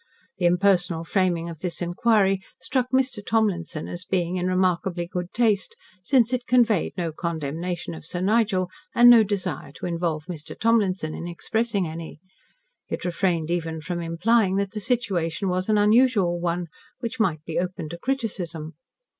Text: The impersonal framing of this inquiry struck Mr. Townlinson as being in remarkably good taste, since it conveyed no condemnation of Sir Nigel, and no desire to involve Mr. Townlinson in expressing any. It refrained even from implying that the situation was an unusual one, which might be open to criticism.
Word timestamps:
The 0.39 0.47
impersonal 0.47 1.03
framing 1.03 1.47
of 1.47 1.59
this 1.59 1.79
inquiry 1.79 2.41
struck 2.59 2.89
Mr. 2.89 3.23
Townlinson 3.23 3.87
as 3.87 4.03
being 4.03 4.35
in 4.35 4.47
remarkably 4.47 5.05
good 5.05 5.31
taste, 5.31 5.75
since 6.01 6.33
it 6.33 6.47
conveyed 6.47 6.93
no 6.97 7.11
condemnation 7.11 7.93
of 7.93 8.03
Sir 8.03 8.19
Nigel, 8.19 8.71
and 8.95 9.11
no 9.11 9.23
desire 9.23 9.71
to 9.73 9.85
involve 9.85 10.25
Mr. 10.25 10.59
Townlinson 10.59 11.13
in 11.13 11.27
expressing 11.27 11.85
any. 11.85 12.19
It 12.89 13.05
refrained 13.05 13.51
even 13.51 13.79
from 13.79 14.01
implying 14.01 14.55
that 14.55 14.71
the 14.71 14.79
situation 14.79 15.49
was 15.49 15.69
an 15.69 15.77
unusual 15.77 16.39
one, 16.39 16.69
which 16.99 17.19
might 17.19 17.43
be 17.45 17.59
open 17.59 17.87
to 17.89 17.99
criticism. 17.99 18.73